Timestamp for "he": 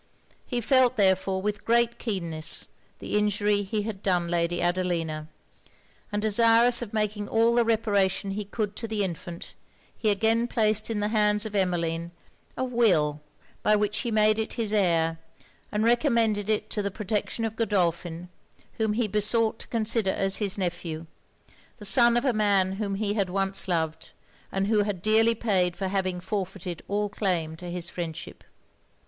0.47-0.61, 3.61-3.83, 8.31-8.43, 9.95-10.09, 13.99-14.09, 18.93-19.07, 22.95-23.13